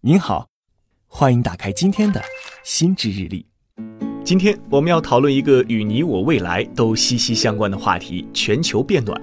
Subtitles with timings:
[0.00, 0.46] 您好，
[1.08, 2.22] 欢迎打开今天的
[2.62, 3.44] 心智日历。
[4.24, 9.20] 今天我们要讨论一个与你我未来都息息相关的话题——全球变暖。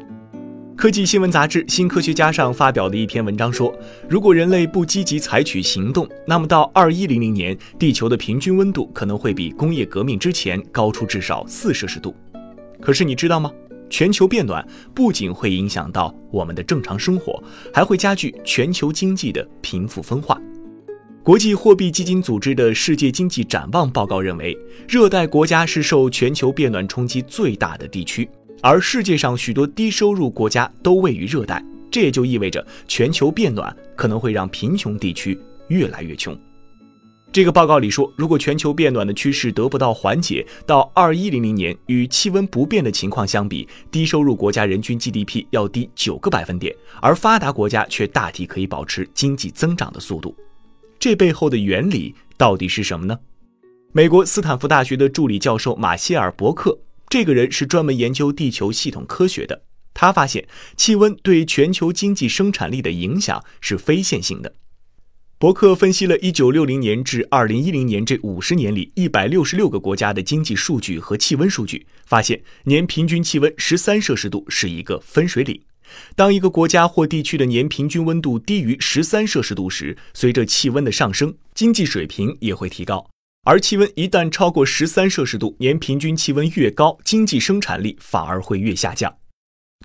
[0.76, 3.74] 科技新闻杂志《新科学家》上发表的一篇文章说，
[4.10, 12.14] 如果人类不积极采取行动，那么到二一零零年，地球的平均温度可能会比工业革命之前高出至少四摄氏度。
[12.82, 13.50] 可是你知道吗？
[13.90, 17.42] 全球变暖不仅会影响到我们的正常生活，
[17.74, 20.38] 还会加剧全球经济的贫富分化。
[21.26, 24.56] 国际货币基金组织的世界经济展望报告认为，
[24.88, 28.30] 热带国家是受全球变暖冲击最大的地区，
[28.62, 35.36] 而世界上许多低收入国家都位于热带，这也就意味着全球变暖可能会让贫穷地区
[35.70, 36.38] 越来越穷。
[37.32, 46.72] 这个报告里说，如果全球变暖的趋势得不到缓解，到二一零零年，与气温不变的情况相比，低收入国家人均 GDP 要低九个百分点，
[47.02, 50.36] 而发达国家却大体可以保持经济增长的速度。
[51.06, 53.20] 这背后的原理到底是什么呢？
[53.92, 59.62] 美国斯坦福大学的助理教授马歇尔·伯克，这个人是专门研究地球系统科学的。
[59.94, 64.56] 他发现，气温对全球经济生产力的影响是非线性的。
[65.38, 75.62] 伯克分析了1960年至2010年这五十年里166个国家的经济数据和气温数据，发现年平均气温13摄氏度是一个分水岭。
[76.16, 83.08] 当一个国家或地区的年平均温度低于13摄氏度时，随着气温的上升，经济水平也会提高；
[83.44, 89.16] 而气温一旦超过13摄氏度，年平均气温越高，经济生产力反而会越下降。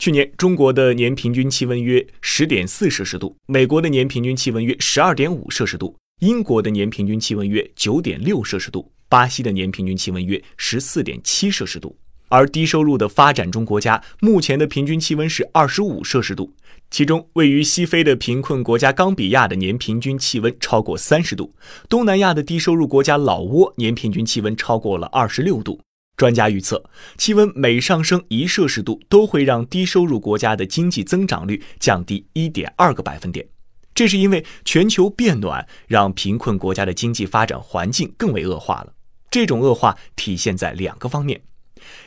[0.01, 11.99] 去年，中国的年平均气温约十点四摄氏度，美国的年平均气温约十二点五摄氏度，英国的年平均气温约九点六摄氏度，巴西的年平均气温约十四点七摄氏度。
[12.31, 16.55] 而低收入的发展中国家目前的平均气温是二十五摄氏度，
[16.91, 21.53] 其中位于西非的贫困国家冈比亚的年平均气温超过三十度，
[21.89, 25.81] 东南亚的低收入国家老挝年平均气温超过了二十六度。
[26.17, 26.85] 专家预测，
[27.17, 33.47] 气温每上升一摄氏度，都会让低收入国家的经济增长率降低一点二个百分点。
[33.95, 38.93] 这是因为全球变暖让贫困国家的经济发展环境更为恶化了。
[39.31, 41.41] 这种恶化体现在两个方面：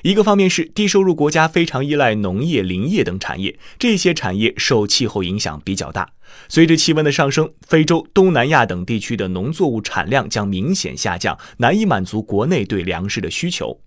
[0.03, 6.09] 一个方面是低收入国家非常依赖农业、林业等产业，这些产业受气候影响比较大。
[6.47, 13.79] 随着气温的上升，非洲、东南亚等地区的农作物产量将明显下降，难以满足国内对粮食的需求。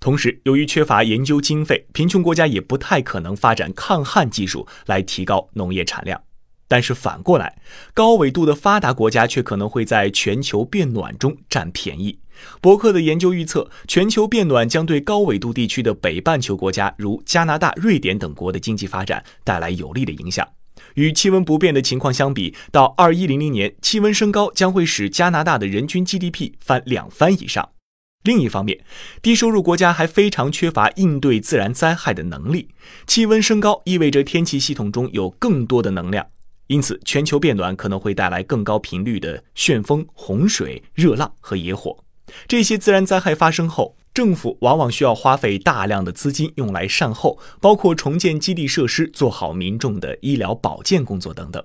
[0.00, 6.20] 同时，由于缺乏研究经费，贫穷国家也不太可能发展抗旱技术来提高农业产量。
[6.68, 7.58] 但是反过来，
[7.92, 12.18] 高纬度的发达国家却可能会在全球变暖中占便宜。
[12.60, 20.46] 伯克的研究预测，全球变暖将对高纬度地区的北半球国家，如加拿大、瑞典等国的经济发展带来有利的影响。
[20.94, 27.70] 与气温不变的情况相比，到二一零零年，气温升高将会使加拿大的人均 GDP 翻两番以上。
[28.24, 28.80] 另一方面，
[29.22, 32.70] 低收入国家还非常缺乏应对自然灾害的能力。
[33.06, 36.26] 气温升高意味着天气系统中有更多的能量，
[36.68, 41.96] 因此全球变暖可能会带来更高频率的旋风、洪水、热浪和野火。
[42.48, 51.62] 这些自然灾害发生后，政府往往需要花费大量的资金用来善后，包括重建基地设施、做好民众的医疗保健工作等等。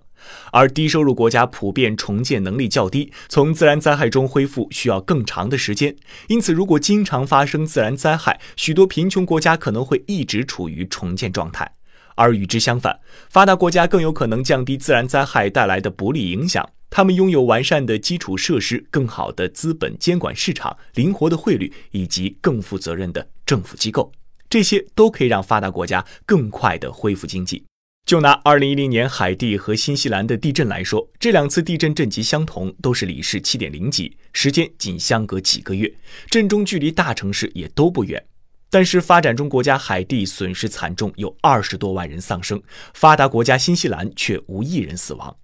[0.51, 5.95] 而低收入国家普遍重建能力较低，从自然灾害中恢复需要更长的时间。
[6.27, 11.71] 因此，如果经常发生自然灾害，许多贫穷国家可能会一直处于重建状态。
[12.19, 12.99] 而与之相反，
[13.29, 16.69] 发达国家更有可能降低自然灾害带来的不利影响。
[16.89, 24.11] 他们拥有完善的基础设施、更好的资本监管市场、灵活的汇率以及更负责任的政府机构，
[24.49, 27.63] 这些都可以让发达国家更快地恢复经济。
[28.05, 35.93] 就拿2010年海地和新西兰的地震来说，这两次地震震级相同，都是里氏7.0级，时间仅相隔几个月，
[36.29, 38.25] 震中距离大城市也都不远。
[38.69, 42.59] 但是发展中国家海地损失惨重，有二十多万人丧生；
[42.93, 45.35] 发达国家新西兰却无一人死亡。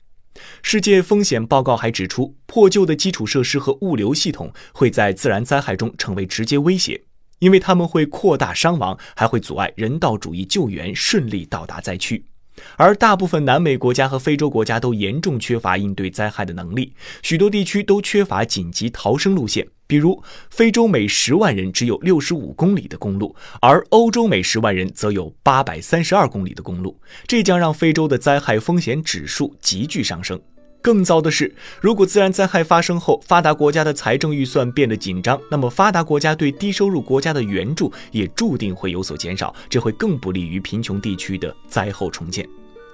[0.62, 7.02] 世界风险报告还指出，破旧的基础设施和物流系统会在自然灾害中成为直接威胁，
[7.40, 12.26] 因为他们会扩大伤亡，还会阻碍人道主义救援顺利到达灾区。
[12.78, 19.68] 而大部分南美国家和非洲国家都严重缺乏应对灾害的能力，许多地区都缺乏紧急逃生路线。
[19.88, 30.42] 比如，非洲每十万人只有六十五公里的公路，而欧洲每十万人则有八百三十二公里的公路，这将让非洲的灾害风险指数急剧上升。
[30.86, 31.52] 更糟的是，
[31.82, 42.48] 如果自然灾害发生后，发达国家的财政预算变得紧张，那么发达国家对低收入国家的援助也注定会有所减少，这会更不利于贫穷地区的灾后重建。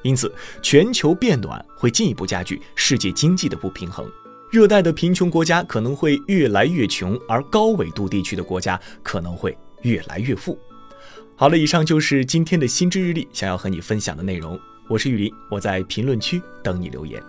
[0.03, 4.09] 因此，全球变暖会进一步加剧世界经济的不平衡。
[4.49, 10.57] 热带的贫穷国家可能会越来越穷，而高纬度地区的国家可能会越来越富。
[11.35, 14.57] 好了，以上就是今天的新知日历想要和你分享的内容。
[14.87, 17.21] 我是雨林，我在评论区等你留言。